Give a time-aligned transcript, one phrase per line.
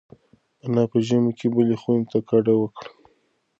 [0.65, 2.89] انا په ژمي کې بلې خونې ته کډه وکړه.